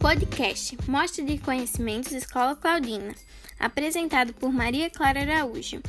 [0.00, 3.14] Podcast Mostra de Conhecimentos Escola Claudina,
[3.58, 5.82] apresentado por Maria Clara Araújo,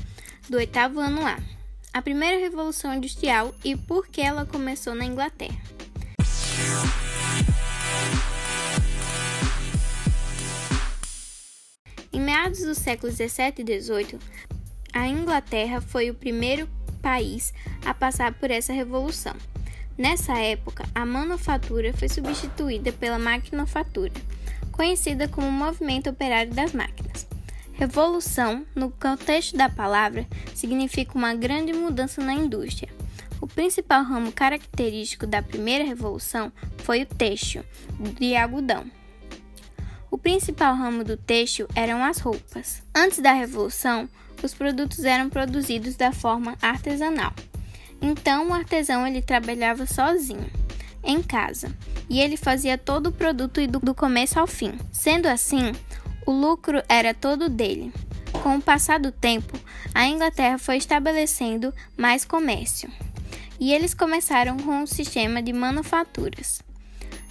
[0.50, 1.40] do oitavo ano A.
[1.94, 5.58] A primeira revolução industrial e por que ela começou na Inglaterra.
[12.12, 14.20] Em meados do século 17 e 18,
[14.92, 16.68] a Inglaterra foi o primeiro
[17.02, 17.54] país
[17.86, 19.38] a passar por essa revolução.
[20.02, 24.12] Nessa época, a manufatura foi substituída pela maquinofatura,
[24.72, 27.28] conhecida como movimento operário das máquinas.
[27.74, 32.92] Revolução, no contexto da palavra, significa uma grande mudança na indústria.
[33.40, 37.64] O principal ramo característico da primeira revolução foi o têxtil,
[38.18, 38.86] de algodão.
[40.10, 42.82] O principal ramo do têxtil eram as roupas.
[42.92, 44.10] Antes da revolução,
[44.42, 47.32] os produtos eram produzidos da forma artesanal.
[48.02, 50.50] Então o artesão ele trabalhava sozinho
[51.04, 51.72] em casa
[52.10, 54.74] e ele fazia todo o produto do começo ao fim.
[54.92, 55.72] Sendo assim,
[56.26, 57.94] o lucro era todo dele.
[58.44, 59.58] Com o passar do tempo,
[59.94, 62.90] a Inglaterra foi estabelecendo mais comércio
[63.60, 66.62] e eles começaram com um sistema de manufaturas.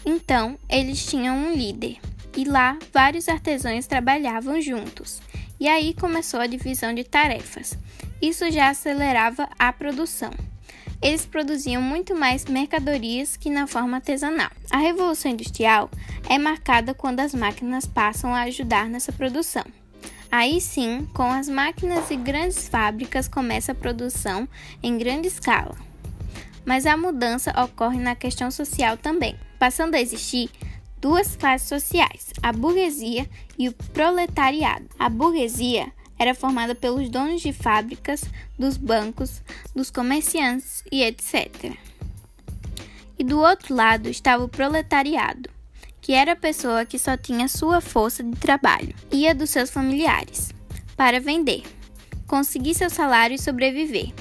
[0.06, 1.98] Então, eles tinham um líder
[2.36, 5.20] e lá vários artesãos trabalhavam juntos.
[5.58, 7.76] E aí começou a divisão de tarefas.
[8.22, 10.30] Isso já acelerava a produção
[11.02, 14.50] eles produziam muito mais mercadorias que na forma artesanal.
[14.70, 15.90] A Revolução Industrial
[16.28, 19.64] é marcada quando as máquinas passam a ajudar nessa produção.
[20.30, 24.48] Aí sim, com as máquinas e grandes fábricas começa a produção
[24.82, 25.76] em grande escala.
[26.64, 30.50] Mas a mudança ocorre na questão social também, passando a existir
[31.00, 34.86] duas classes sociais, a burguesia e o proletariado.
[34.98, 35.90] A burguesia
[36.20, 38.22] era formada pelos donos de fábricas,
[38.58, 39.40] dos bancos,
[39.74, 41.72] dos comerciantes e etc.
[43.18, 45.48] E do outro lado estava o proletariado,
[45.98, 49.70] que era a pessoa que só tinha sua força de trabalho e a dos seus
[49.70, 50.52] familiares
[50.94, 51.62] para vender,
[52.26, 54.12] conseguir seu salário e sobreviver.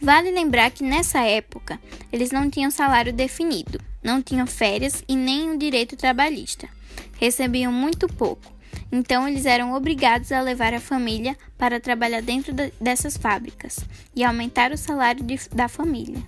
[0.00, 1.80] Vale lembrar que nessa época
[2.12, 6.68] eles não tinham salário definido, não tinham férias e nem um direito trabalhista.
[7.18, 8.61] Recebiam muito pouco
[8.94, 13.78] então, eles eram obrigados a levar a família para trabalhar dentro dessas fábricas
[14.14, 16.22] e aumentar o salário de, da família.